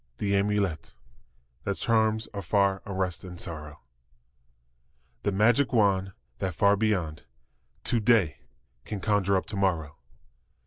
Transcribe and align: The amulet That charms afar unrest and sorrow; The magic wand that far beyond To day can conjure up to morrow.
The 0.17 0.35
amulet 0.35 0.95
That 1.63 1.77
charms 1.77 2.27
afar 2.33 2.81
unrest 2.87 3.23
and 3.23 3.39
sorrow; 3.39 3.81
The 5.21 5.31
magic 5.31 5.71
wand 5.73 6.13
that 6.39 6.55
far 6.55 6.75
beyond 6.75 7.21
To 7.83 7.99
day 7.99 8.39
can 8.83 8.99
conjure 8.99 9.37
up 9.37 9.45
to 9.45 9.55
morrow. 9.57 9.97